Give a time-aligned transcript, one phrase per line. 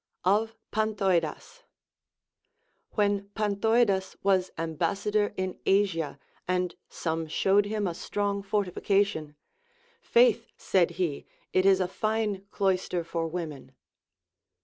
[0.25, 1.61] Of Panthoidas.
[2.93, 9.35] When Panthoidas was ambassador in Asia and some showed him a strong fortification.
[10.01, 13.73] Faith, said he, it is a fine cloister for women.